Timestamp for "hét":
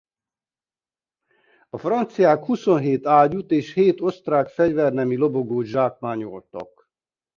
3.73-4.01